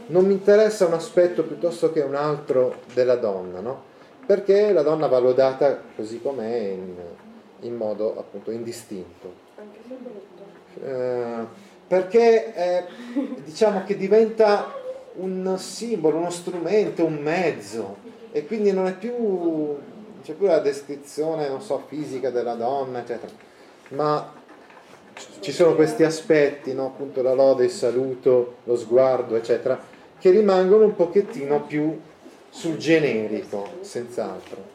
non 0.06 0.24
mi 0.24 0.34
interessa 0.34 0.86
un 0.86 0.92
aspetto 0.92 1.42
piuttosto 1.42 1.90
che 1.90 2.00
un 2.00 2.14
altro 2.14 2.76
della 2.94 3.16
donna, 3.16 3.58
no? 3.58 3.82
Perché 4.24 4.72
la 4.72 4.82
donna 4.82 5.08
va 5.08 5.18
lodata 5.18 5.82
così 5.96 6.22
com'è 6.22 6.58
in, 6.68 6.94
in 7.62 7.74
modo 7.74 8.16
appunto 8.16 8.52
indistinto. 8.52 9.44
Eh, 10.84 11.64
perché 11.86 12.54
eh, 12.54 12.84
diciamo 13.44 13.84
che 13.84 13.96
diventa 13.96 14.74
un 15.14 15.56
simbolo, 15.58 16.18
uno 16.18 16.30
strumento, 16.30 17.04
un 17.04 17.16
mezzo 17.16 17.96
e 18.32 18.44
quindi 18.46 18.72
non 18.72 18.86
è 18.86 18.94
più 18.94 19.76
c'è 20.26 20.32
pure 20.32 20.50
la 20.50 20.58
descrizione, 20.58 21.48
non 21.48 21.62
so, 21.62 21.84
fisica 21.86 22.30
della 22.30 22.54
donna, 22.54 22.98
eccetera, 22.98 23.32
ma 23.90 24.32
ci 25.38 25.52
sono 25.52 25.76
questi 25.76 26.02
aspetti, 26.02 26.74
no? 26.74 26.86
appunto 26.86 27.22
la 27.22 27.32
lode, 27.32 27.66
il 27.66 27.70
saluto, 27.70 28.56
lo 28.64 28.76
sguardo, 28.76 29.36
eccetera, 29.36 29.78
che 30.18 30.30
rimangono 30.30 30.84
un 30.84 30.96
pochettino 30.96 31.62
più 31.62 32.00
sul 32.48 32.76
generico, 32.76 33.68
senz'altro. 33.82 34.74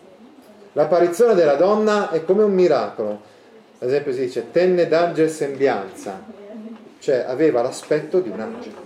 L'apparizione 0.72 1.34
della 1.34 1.55
donna 1.55 2.12
è 2.12 2.24
come 2.24 2.43
un 2.43 2.53
miracolo. 2.53 3.20
Ad 3.81 3.88
esempio 3.88 4.13
si 4.13 4.19
dice 4.19 4.51
tenne 4.51 4.88
d'angel 4.88 5.27
sembianza, 5.27 6.23
cioè 7.00 7.25
aveva 7.27 7.63
l'aspetto 7.63 8.19
di 8.19 8.29
un 8.29 8.39
angelo. 8.39 8.83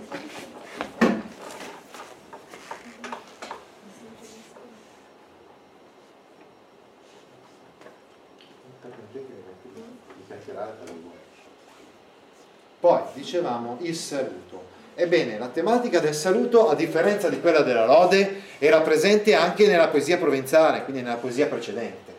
Poi 12.80 13.00
dicevamo 13.12 13.76
il 13.82 13.94
saluto. 13.94 14.64
Ebbene, 14.94 15.36
la 15.36 15.48
tematica 15.48 16.00
del 16.00 16.14
saluto, 16.14 16.70
a 16.70 16.74
differenza 16.74 17.28
di 17.28 17.38
quella 17.42 17.60
della 17.60 17.84
lode, 17.84 18.40
era 18.58 18.80
presente 18.80 19.34
anche 19.34 19.66
nella 19.66 19.88
poesia 19.88 20.16
provenzale, 20.16 20.84
quindi 20.84 21.02
nella 21.02 21.16
poesia 21.16 21.48
precedente. 21.48 22.14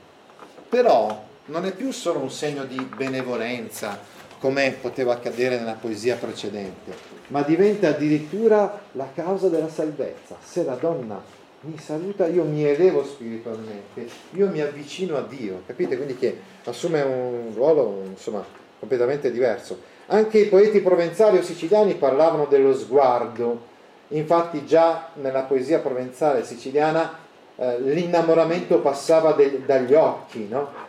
Però 0.69 1.25
non 1.48 1.66
è 1.66 1.74
più 1.74 1.92
solo 1.92 2.20
un 2.20 2.32
segno 2.32 2.63
di 2.66 2.80
benevolenza, 2.96 4.00
come 4.39 4.75
poteva 4.80 5.13
accadere 5.13 5.58
nella 5.58 5.77
poesia 5.80 6.16
precedente, 6.16 6.94
ma 7.27 7.42
diventa 7.42 7.89
addirittura 7.89 8.82
la 8.94 9.10
causa 9.13 9.48
della 9.48 9.70
salvezza. 9.70 10.38
Se 10.44 10.63
la 10.63 10.75
donna 10.75 11.22
mi 11.62 11.77
saluta, 11.80 12.27
io 12.27 12.44
mi 12.44 12.63
elevo 12.63 13.04
spiritualmente, 13.04 14.08
io 14.32 14.48
mi 14.48 14.62
avvicino 14.62 15.18
a 15.18 15.22
Dio, 15.22 15.63
capite? 15.66 15.96
Quindi 15.96 16.18
che 16.18 16.39
assume 16.66 17.01
un 17.01 17.51
ruolo 17.56 18.04
insomma, 18.06 18.46
completamente 18.77 19.32
diverso. 19.32 19.96
Anche 20.08 20.38
i 20.38 20.46
poeti 20.46 20.80
provenzali 20.82 21.38
o 21.38 21.42
siciliani 21.42 21.96
parlavano 21.96 22.46
dello 22.46 22.75
sguardo, 22.75 23.75
infatti 24.10 24.66
già 24.66 25.10
nella 25.16 25.42
poesia 25.42 25.80
provenzale 25.80 26.46
siciliana 26.46 27.18
eh, 27.56 27.82
l'innamoramento 27.82 28.80
passava 28.80 29.32
de- 29.32 29.66
dagli 29.66 29.96
occhi, 29.96 30.48
no? 30.48 30.87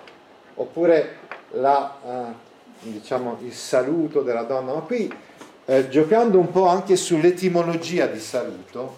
Oppure 0.59 1.17
la, 1.53 1.99
eh, 2.05 2.91
diciamo, 2.91 3.39
il 3.43 3.53
saluto 3.53 4.23
della 4.23 4.43
donna. 4.43 4.75
Ma 4.75 4.81
qui, 4.81 5.13
eh, 5.65 5.89
giocando 5.89 6.39
un 6.39 6.51
po' 6.51 6.67
anche 6.67 6.97
sull'etimologia 6.97 8.07
di 8.07 8.21
saluto, 8.21 8.97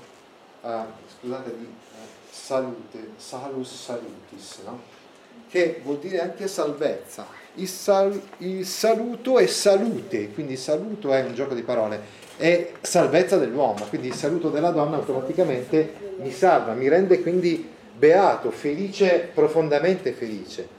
eh, 0.62 0.78
scusate, 1.18 1.56
di 1.56 1.64
eh, 1.64 2.06
salute, 2.30 3.10
salus 3.16 3.74
salutis, 3.74 4.58
no? 4.64 4.98
che 5.48 5.80
vuol 5.82 5.98
dire 5.98 6.20
anche 6.20 6.46
salvezza 6.46 7.26
il, 7.54 7.68
sal, 7.68 8.20
il 8.38 8.64
saluto 8.64 9.38
è 9.38 9.46
salute, 9.46 10.30
quindi 10.30 10.56
saluto 10.56 11.12
è 11.12 11.22
un 11.22 11.34
gioco 11.34 11.54
di 11.54 11.62
parole, 11.62 12.00
è 12.36 12.72
salvezza 12.80 13.36
dell'uomo, 13.36 13.84
quindi 13.88 14.08
il 14.08 14.14
saluto 14.14 14.50
della 14.50 14.70
donna 14.70 14.96
automaticamente 14.96 16.14
mi 16.20 16.30
salva, 16.30 16.72
mi 16.72 16.88
rende 16.88 17.20
quindi 17.20 17.68
beato, 17.96 18.50
felice, 18.50 19.30
profondamente 19.34 20.12
felice. 20.12 20.78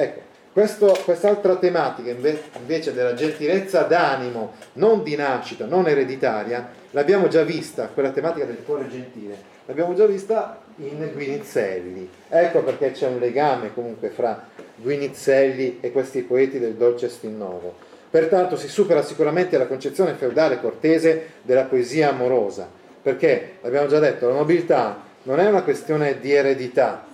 Ecco, 0.00 0.20
quest'altra 0.52 1.56
tematica 1.56 2.10
invece 2.10 2.94
della 2.94 3.14
gentilezza 3.14 3.82
d'animo, 3.82 4.52
non 4.74 5.02
di 5.02 5.16
nascita, 5.16 5.66
non 5.66 5.88
ereditaria, 5.88 6.68
l'abbiamo 6.92 7.26
già 7.26 7.42
vista, 7.42 7.88
quella 7.88 8.10
tematica 8.10 8.44
del 8.44 8.62
cuore 8.64 8.88
gentile, 8.88 9.36
l'abbiamo 9.66 9.94
già 9.94 10.06
vista 10.06 10.60
in 10.76 11.10
Guinizelli. 11.12 12.08
Ecco 12.28 12.62
perché 12.62 12.92
c'è 12.92 13.08
un 13.08 13.18
legame 13.18 13.74
comunque 13.74 14.10
fra 14.10 14.46
Guinizelli 14.76 15.78
e 15.80 15.90
questi 15.90 16.22
poeti 16.22 16.60
del 16.60 16.74
dolce 16.74 17.08
stinnovo. 17.08 17.74
Pertanto 18.08 18.54
si 18.54 18.68
supera 18.68 19.02
sicuramente 19.02 19.58
la 19.58 19.66
concezione 19.66 20.14
feudale 20.14 20.60
cortese 20.60 21.32
della 21.42 21.64
poesia 21.64 22.10
amorosa, 22.10 22.70
perché, 23.02 23.54
l'abbiamo 23.62 23.88
già 23.88 23.98
detto, 23.98 24.28
la 24.28 24.34
nobiltà 24.34 25.02
non 25.24 25.40
è 25.40 25.46
una 25.48 25.62
questione 25.62 26.20
di 26.20 26.32
eredità. 26.32 27.04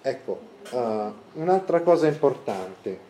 Ecco, 0.00 0.48
uh, 0.70 1.12
un'altra 1.34 1.80
cosa 1.80 2.06
importante. 2.06 3.08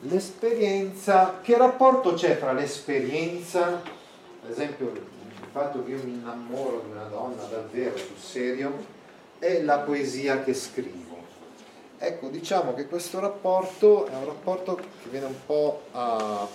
L'esperienza, 0.00 1.40
che 1.42 1.56
rapporto 1.56 2.14
c'è 2.14 2.36
fra 2.36 2.52
l'esperienza, 2.52 3.82
ad 4.44 4.50
esempio 4.50 4.92
il 4.92 5.00
fatto 5.50 5.84
che 5.84 5.90
io 5.90 6.02
mi 6.04 6.12
innamoro 6.12 6.84
di 6.84 6.92
una 6.92 7.04
donna 7.04 7.42
davvero 7.44 7.96
sul 7.96 8.16
serio, 8.16 8.96
e 9.40 9.62
la 9.62 9.78
poesia 9.78 10.42
che 10.42 10.54
scrivo? 10.54 11.16
Ecco, 11.98 12.28
diciamo 12.28 12.74
che 12.74 12.86
questo 12.86 13.18
rapporto 13.18 14.06
è 14.06 14.14
un 14.14 14.24
rapporto 14.24 14.76
che 14.76 15.08
viene 15.10 15.26
un 15.26 15.34
po' 15.44 15.82
a, 15.90 16.46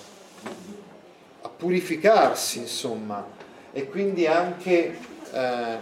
a 1.41 1.49
purificarsi, 1.49 2.59
insomma, 2.59 3.25
e 3.73 3.89
quindi 3.89 4.25
anche 4.25 4.97
eh, 5.31 5.77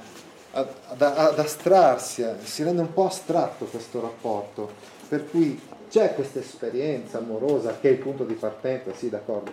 ad, 0.52 1.02
ad, 1.02 1.40
astrarsi, 1.40 2.22
eh, 2.22 2.36
si 2.44 2.64
rende 2.64 2.82
un 2.82 2.94
po' 2.94 3.06
astratto 3.06 3.66
questo 3.66 4.02
rapporto, 4.02 4.70
per 5.08 5.30
cui 5.30 5.60
c'è 5.90 6.14
questa 6.14 6.40
esperienza 6.40 7.18
amorosa 7.18 7.78
che 7.80 7.90
è 7.90 7.92
il 7.92 7.98
punto 7.98 8.24
di 8.24 8.34
partenza, 8.34 8.94
sì, 8.94 9.10
d'accordo, 9.10 9.52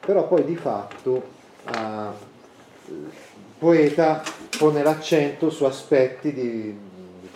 però 0.00 0.26
poi 0.26 0.44
di 0.44 0.56
fatto 0.56 1.22
eh, 1.70 2.26
il 2.86 3.10
poeta 3.58 4.22
pone 4.58 4.82
l'accento 4.82 5.50
su 5.50 5.64
aspetti 5.64 6.32
di 6.32 6.86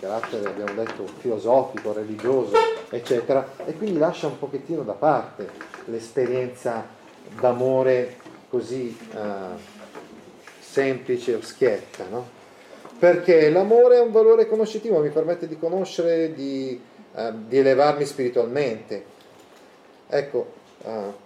carattere, 0.03 0.49
abbiamo 0.49 0.73
detto, 0.73 1.05
filosofico, 1.19 1.93
religioso, 1.93 2.57
eccetera, 2.89 3.53
e 3.65 3.73
quindi 3.73 3.97
lascia 3.97 4.27
un 4.27 4.37
pochettino 4.37 4.81
da 4.81 4.93
parte 4.93 5.49
l'esperienza 5.85 6.85
d'amore 7.39 8.17
così 8.49 8.97
eh, 9.13 9.17
semplice 10.59 11.35
o 11.35 11.41
schietta, 11.41 12.05
no? 12.09 12.41
Perché 12.99 13.49
l'amore 13.49 13.97
è 13.97 14.01
un 14.01 14.11
valore 14.11 14.47
conoscitivo, 14.47 14.99
mi 14.99 15.09
permette 15.09 15.47
di 15.47 15.57
conoscere, 15.57 16.33
di, 16.33 16.79
eh, 17.15 17.31
di 17.47 17.57
elevarmi 17.57 18.05
spiritualmente. 18.05 19.05
Ecco, 20.07 20.53
eh, 20.85 21.21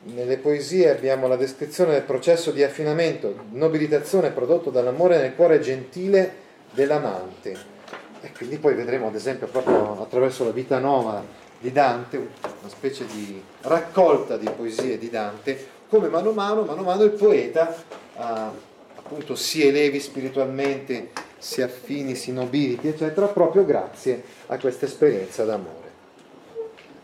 nelle 0.00 0.38
poesie 0.38 0.90
abbiamo 0.90 1.26
la 1.28 1.36
descrizione 1.36 1.92
del 1.92 2.02
processo 2.02 2.50
di 2.50 2.62
affinamento, 2.62 3.34
nobilitazione 3.50 4.30
prodotto 4.30 4.70
dall'amore 4.70 5.18
nel 5.18 5.34
cuore 5.34 5.60
gentile 5.60 6.46
dell'amante 6.70 7.76
e 8.20 8.32
quindi 8.36 8.58
poi 8.58 8.74
vedremo 8.74 9.08
ad 9.08 9.14
esempio 9.14 9.46
proprio 9.46 10.00
attraverso 10.02 10.44
la 10.44 10.50
vita 10.50 10.78
nuova 10.78 11.22
di 11.60 11.72
Dante, 11.72 12.16
una 12.16 12.68
specie 12.68 13.06
di 13.06 13.42
raccolta 13.62 14.36
di 14.36 14.48
poesie 14.48 14.98
di 14.98 15.10
Dante, 15.10 15.76
come 15.88 16.08
mano 16.08 16.30
a 16.30 16.34
mano, 16.34 16.62
mano 16.62 16.80
a 16.80 16.84
mano 16.84 17.02
il 17.02 17.10
poeta 17.10 17.74
eh, 18.16 18.66
appunto 19.08 19.34
si 19.34 19.66
elevi 19.66 20.00
spiritualmente, 20.00 21.08
si 21.38 21.62
affini, 21.62 22.14
si 22.14 22.30
nobiliti, 22.30 22.88
eccetera, 22.88 23.26
proprio 23.26 23.64
grazie 23.64 24.22
a 24.48 24.58
questa 24.58 24.84
esperienza 24.84 25.44
d'amore. 25.44 25.86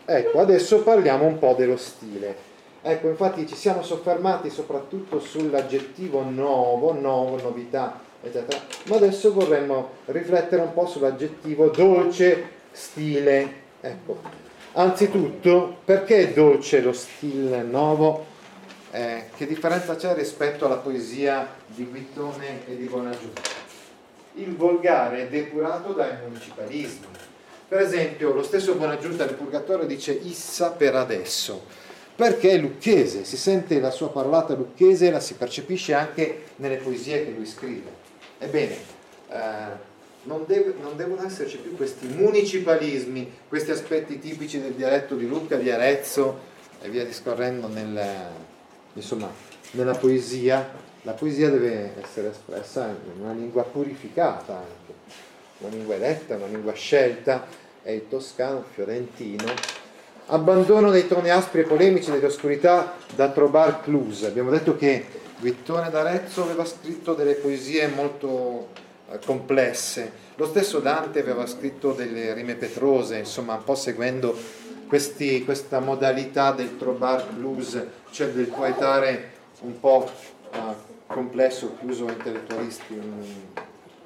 Ecco, 0.05 0.39
adesso 0.39 0.83
parliamo 0.83 1.25
un 1.25 1.39
po' 1.39 1.55
dello 1.57 1.77
stile. 1.77 2.53
Ecco, 2.83 3.09
infatti 3.09 3.47
ci 3.47 3.55
siamo 3.55 3.81
soffermati 3.81 4.51
soprattutto 4.51 5.19
sull'aggettivo 5.19 6.21
nuovo, 6.21 6.93
nuovo, 6.93 7.41
novità, 7.41 7.99
eccetera. 8.21 8.61
Ma 8.85 8.97
adesso 8.97 9.33
vorremmo 9.33 9.89
riflettere 10.05 10.61
un 10.61 10.73
po' 10.73 10.85
sull'aggettivo 10.85 11.69
dolce 11.69 12.49
stile. 12.71 13.63
Ecco, 13.81 14.19
anzitutto, 14.73 15.77
perché 15.83 16.17
è 16.17 16.33
dolce 16.33 16.81
lo 16.81 16.93
stile 16.93 17.63
nuovo? 17.63 18.33
Eh, 18.95 19.25
che 19.35 19.45
differenza 19.45 19.97
c'è 19.97 20.15
rispetto 20.15 20.65
alla 20.65 20.77
poesia 20.77 21.53
di 21.65 21.83
Guittone 21.83 22.65
e 22.65 22.77
di 22.77 22.85
Bonagiuta? 22.85 23.41
Il 24.35 24.55
volgare 24.55 25.23
è 25.23 25.27
depurato 25.27 25.91
dai 25.91 26.13
municipalismi. 26.25 27.07
Per 27.67 27.81
esempio, 27.81 28.31
lo 28.31 28.41
stesso 28.41 28.75
Bonagiunta 28.75 29.25
del 29.25 29.35
Purgatorio 29.35 29.85
dice 29.85 30.13
issa 30.13 30.71
per 30.71 30.95
adesso 30.95 31.65
perché 32.15 32.51
è 32.51 32.57
lucchese, 32.57 33.25
si 33.25 33.35
sente 33.35 33.81
la 33.81 33.91
sua 33.91 34.09
parlata 34.09 34.53
lucchese 34.53 35.07
e 35.07 35.11
la 35.11 35.19
si 35.19 35.33
percepisce 35.33 35.93
anche 35.93 36.43
nelle 36.55 36.77
poesie 36.77 37.25
che 37.25 37.31
lui 37.31 37.45
scrive. 37.45 37.89
Ebbene, 38.37 38.77
eh, 39.29 39.37
non, 40.23 40.45
deve, 40.47 40.73
non, 40.81 40.95
devono 40.95 41.25
esserci 41.25 41.57
più 41.57 41.75
questi 41.75 42.07
municipalismi, 42.07 43.29
questi 43.49 43.71
aspetti 43.71 44.19
tipici 44.19 44.61
del 44.61 44.71
dialetto 44.71 45.15
di 45.15 45.27
Lucca, 45.27 45.57
di 45.57 45.69
Arezzo 45.69 46.39
e 46.81 46.87
via 46.87 47.03
discorrendo 47.03 47.67
nel, 47.67 47.99
insomma, 48.95 49.31
nella 49.71 49.95
poesia. 49.95 50.83
La 51.03 51.13
poesia 51.13 51.49
deve 51.49 51.93
essere 52.01 52.31
espressa 52.31 52.87
in 52.87 53.21
una 53.21 53.33
lingua 53.33 53.63
purificata 53.63 54.55
anche, 54.55 54.93
una 55.59 55.69
lingua 55.69 55.93
eletta, 55.93 56.35
una 56.35 56.47
lingua 56.47 56.73
scelta, 56.73 57.45
è 57.83 57.91
il 57.91 58.07
toscano, 58.09 58.63
fiorentino. 58.73 59.45
Abbandono 60.27 60.89
dei 60.89 61.07
toni 61.07 61.29
aspri 61.29 61.61
e 61.61 61.63
polemici 61.65 62.09
dell'oscurità 62.09 62.95
da 63.15 63.29
trobar 63.29 63.83
cluse. 63.83 64.25
Abbiamo 64.25 64.49
detto 64.49 64.75
che 64.75 65.05
Vittone 65.37 65.91
d'Arezzo 65.91 66.43
aveva 66.43 66.65
scritto 66.65 67.13
delle 67.13 67.33
poesie 67.35 67.87
molto 67.87 68.69
eh, 69.11 69.19
complesse. 69.23 70.23
Lo 70.35 70.47
stesso 70.47 70.79
Dante 70.79 71.19
aveva 71.19 71.45
scritto 71.45 71.91
delle 71.91 72.33
rime 72.33 72.55
petrose, 72.55 73.17
insomma, 73.17 73.55
un 73.55 73.63
po' 73.63 73.75
seguendo 73.75 74.35
questi, 74.95 75.43
questa 75.43 75.81
modalità 75.81 76.53
del 76.53 76.77
trobar 76.77 77.27
blues, 77.33 77.85
cioè 78.11 78.29
del 78.29 78.47
poetare 78.47 79.31
un 79.63 79.77
po' 79.77 80.09
uh, 80.53 80.57
complesso, 81.05 81.75
chiuso 81.79 82.07
intellettualisti, 82.07 82.93
um, 82.93 83.25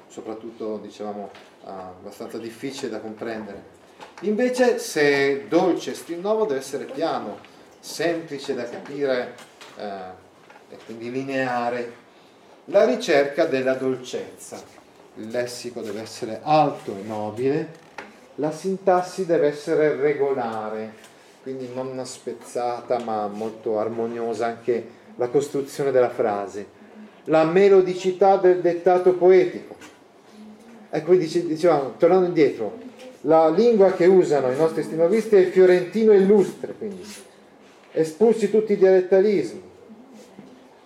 soprattutto 0.08 0.78
dicevamo 0.78 1.30
uh, 1.62 1.68
abbastanza 1.68 2.38
difficile 2.38 2.88
da 2.88 2.98
comprendere. 2.98 3.78
Invece 4.22 4.80
se 4.80 5.46
dolce 5.46 5.94
stil 5.94 6.18
nuovo 6.18 6.44
deve 6.44 6.58
essere 6.58 6.86
piano, 6.86 7.38
semplice 7.78 8.54
da 8.54 8.68
capire 8.68 9.36
uh, 9.76 9.82
e 10.70 10.76
quindi 10.86 11.12
lineare, 11.12 11.92
la 12.64 12.84
ricerca 12.84 13.44
della 13.44 13.74
dolcezza. 13.74 14.60
Il 15.14 15.28
lessico 15.28 15.82
deve 15.82 16.00
essere 16.00 16.40
alto 16.42 16.96
e 16.96 17.02
nobile, 17.02 17.68
la 18.36 18.50
sintassi 18.50 19.26
deve 19.26 19.48
essere 19.48 19.96
regolare, 19.96 20.92
quindi 21.42 21.68
non 21.74 22.00
spezzata 22.04 22.98
ma 23.00 23.26
molto 23.26 23.78
armoniosa 23.78 24.46
anche 24.46 24.98
la 25.16 25.28
costruzione 25.28 25.90
della 25.90 26.10
frase. 26.10 26.78
La 27.24 27.44
melodicità 27.44 28.36
del 28.36 28.60
dettato 28.60 29.12
poetico. 29.14 29.76
Ecco, 30.88 31.14
dicevamo, 31.14 31.94
tornando 31.98 32.26
indietro, 32.26 32.78
la 33.22 33.48
lingua 33.50 33.92
che 33.92 34.06
usano 34.06 34.50
i 34.50 34.56
nostri 34.56 34.82
stenovisti 34.82 35.36
è 35.36 35.40
il 35.40 35.52
fiorentino 35.52 36.12
illustre, 36.12 36.72
quindi 36.72 37.04
espulsi 37.92 38.50
tutti 38.50 38.72
i 38.72 38.76
dialettalismi. 38.76 39.62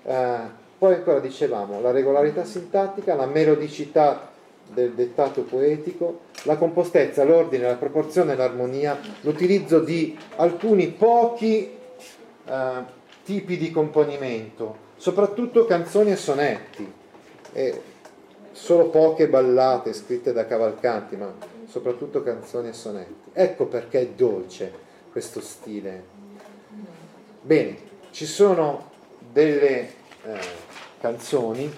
Eh, 0.03 0.37
poi 0.77 0.95
ancora 0.95 1.21
dicevamo 1.21 1.81
la 1.81 1.93
regolarità 1.93 2.45
sintattica, 2.45 3.15
la 3.15 3.27
melodicità 3.27 4.33
del 4.73 4.93
dettato 4.93 5.43
poetico, 5.43 6.21
la 6.45 6.57
compostezza, 6.57 7.25
l'ordine, 7.25 7.67
la 7.67 7.77
proporzione, 7.77 8.37
l'armonia, 8.37 8.99
l'utilizzo 9.21 9.81
di 9.81 10.17
alcuni 10.37 10.89
pochi 10.89 11.71
eh, 12.45 13.03
tipi 13.25 13.57
di 13.57 13.71
componimento, 13.71 14.77
soprattutto 14.97 15.65
canzoni 15.65 16.13
e 16.13 16.17
sonetti, 16.17 16.93
e 17.53 17.83
solo 18.53 18.89
poche 18.89 19.29
ballate 19.29 19.93
scritte 19.93 20.33
da 20.33 20.47
Cavalcanti, 20.47 21.17
ma 21.17 21.33
soprattutto 21.67 22.23
canzoni 22.23 22.69
e 22.69 22.73
sonetti. 22.73 23.31
Ecco 23.33 23.67
perché 23.67 24.01
è 24.01 24.07
dolce 24.09 24.73
questo 25.11 25.41
stile. 25.41 26.03
Bene, 27.41 27.77
ci 28.11 28.27
sono 28.27 28.91
delle 29.33 29.81
eh, 30.25 30.39
canzoni 31.01 31.73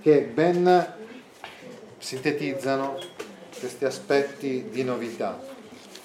che 0.00 0.20
ben 0.22 1.00
sintetizzano 2.02 2.98
questi 3.58 3.84
aspetti 3.84 4.68
di 4.70 4.82
novità. 4.82 5.40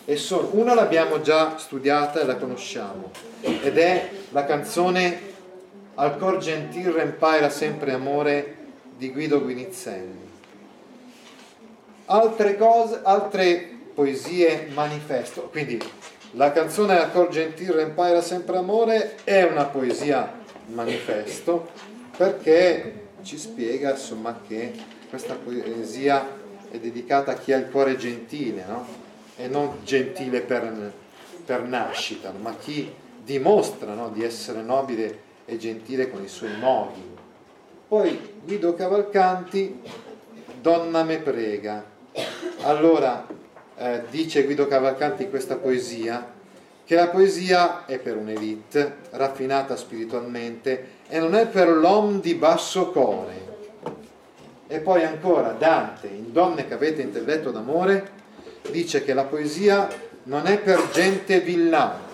E 0.06 0.16
sono, 0.16 0.50
una 0.54 0.76
l'abbiamo 0.76 1.22
già 1.22 1.58
studiata 1.58 2.22
e 2.22 2.26
la 2.26 2.36
conosciamo, 2.36 3.12
ed 3.42 3.78
è 3.78 4.10
la 4.30 4.46
canzone 4.46 5.26
Al 5.96 6.20
cor 6.20 6.38
gentil 6.38 6.92
rempaira 6.92 7.50
sempre 7.50 7.92
amore 7.92 8.56
di 8.96 9.12
Guido 9.12 9.42
Guinizelli. 9.42 10.30
Altre 12.06 12.56
cose, 12.56 13.00
altre 13.02 13.68
poesie 13.96 14.68
manifesto, 14.72 15.50
quindi 15.50 15.82
la 16.34 16.52
canzone 16.52 17.00
Al 17.00 17.12
cor 17.12 17.30
gentil 17.30 17.72
rempaira 17.72 18.22
sempre 18.22 18.58
amore 18.58 19.16
è 19.24 19.42
una 19.42 19.66
poesia 19.66 20.32
manifesto 20.68 21.70
perché 22.16 23.08
ci 23.24 23.40
spiega 23.40 23.92
insomma 23.92 24.40
che 24.48 24.74
questa 25.10 25.36
poesia 25.36 26.28
è 26.70 26.78
dedicata 26.80 27.32
a 27.32 27.36
chi 27.36 27.54
ha 27.54 27.58
il 27.58 27.70
cuore 27.70 27.96
gentile, 27.96 28.66
no? 28.68 28.86
e 29.38 29.48
non 29.48 29.80
gentile 29.84 30.42
per, 30.42 30.92
per 31.46 31.62
nascita, 31.64 32.34
ma 32.38 32.56
chi 32.56 32.92
dimostra 33.24 33.94
no? 33.94 34.10
di 34.10 34.24
essere 34.24 34.62
nobile 34.62 35.26
e 35.46 35.58
gentile 35.58 36.10
con 36.10 36.24
i 36.24 36.28
suoi 36.28 36.58
modi. 36.58 37.16
Poi 37.88 38.40
Guido 38.44 38.74
Cavalcanti, 38.74 39.82
Donna 40.60 41.04
me 41.04 41.20
prega. 41.20 41.84
Allora, 42.64 43.26
eh, 43.78 44.04
dice 44.10 44.44
Guido 44.44 44.68
Cavalcanti 44.68 45.24
in 45.24 45.30
questa 45.30 45.56
poesia, 45.56 46.36
che 46.84 46.96
la 46.96 47.08
poesia 47.08 47.86
è 47.86 47.98
per 48.00 48.18
un'elite, 48.18 48.96
raffinata 49.12 49.78
spiritualmente, 49.78 50.96
e 51.08 51.20
non 51.20 51.34
è 51.36 51.48
per 51.48 51.70
l'uomo 51.70 52.20
di 52.20 52.34
basso 52.34 52.92
core 52.92 53.47
e 54.68 54.80
poi 54.80 55.04
ancora 55.04 55.52
Dante, 55.52 56.08
in 56.08 56.32
Donne 56.32 56.68
che 56.68 56.74
avete 56.74 57.02
intelletto 57.02 57.52
d'amore, 57.52 58.12
dice 58.70 59.04
che 59.04 59.14
la 59.14 59.24
poesia 59.24 59.88
non 60.24 60.46
è 60.46 60.60
per 60.60 60.90
gente 60.92 61.40
villana. 61.40 62.06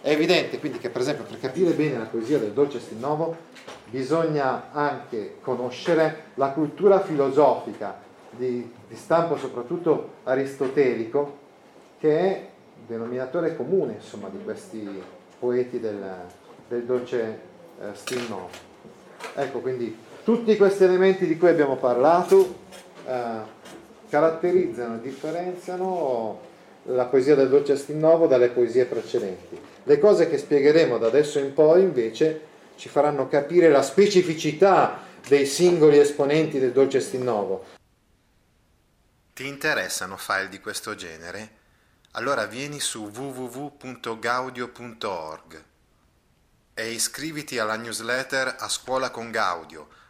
È 0.00 0.10
evidente 0.10 0.58
quindi 0.58 0.78
che 0.78 0.90
per 0.90 1.02
esempio 1.02 1.24
per 1.24 1.38
capire 1.38 1.72
bene 1.72 1.98
la 1.98 2.04
poesia 2.04 2.38
del 2.38 2.52
dolce 2.52 2.80
Stinnovo 2.80 3.36
bisogna 3.90 4.70
anche 4.72 5.36
conoscere 5.40 6.24
la 6.34 6.50
cultura 6.50 7.00
filosofica 7.00 7.98
di, 8.30 8.72
di 8.88 8.96
stampo 8.96 9.36
soprattutto 9.36 10.12
aristotelico 10.24 11.36
che 11.98 12.18
è 12.18 12.48
denominatore 12.86 13.56
comune 13.56 13.94
insomma, 13.94 14.28
di 14.28 14.42
questi 14.42 15.02
poeti 15.38 15.80
del, 15.80 16.02
del 16.68 16.84
dolce 16.84 17.40
eh, 17.80 17.86
Stinnovo. 17.92 18.48
Ecco 19.34 19.58
quindi 19.58 19.96
tutti 20.24 20.56
questi 20.56 20.84
elementi 20.84 21.26
di 21.26 21.36
cui 21.36 21.48
abbiamo 21.48 21.76
parlato 21.76 22.56
eh, 23.06 23.56
caratterizzano 24.08 24.96
e 24.96 25.00
differenziano 25.00 26.46
la 26.84 27.06
poesia 27.06 27.34
del 27.34 27.48
Dolce 27.48 27.72
Astinnovo 27.72 28.26
dalle 28.26 28.48
poesie 28.48 28.86
precedenti. 28.86 29.60
Le 29.82 29.98
cose 29.98 30.28
che 30.28 30.38
spiegheremo 30.38 30.98
da 30.98 31.08
adesso 31.08 31.38
in 31.38 31.52
poi 31.52 31.82
invece 31.82 32.46
ci 32.76 32.88
faranno 32.88 33.28
capire 33.28 33.68
la 33.68 33.82
specificità 33.82 35.00
dei 35.26 35.44
singoli 35.46 35.98
esponenti 35.98 36.58
del 36.58 36.72
Dolce 36.72 36.96
Astinnovo. 36.98 37.64
Ti 39.34 39.46
interessano 39.46 40.16
file 40.16 40.48
di 40.48 40.60
questo 40.60 40.94
genere? 40.94 41.56
Allora 42.12 42.46
vieni 42.46 42.80
su 42.80 43.10
www.gaudio.org 43.14 45.64
e 46.74 46.90
iscriviti 46.90 47.58
alla 47.58 47.76
newsletter 47.76 48.56
A 48.58 48.68
Scuola 48.68 49.10
con 49.10 49.30
Gaudio 49.30 49.88